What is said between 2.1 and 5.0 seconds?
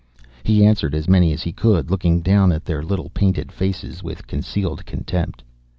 down at their little painted faces with concealed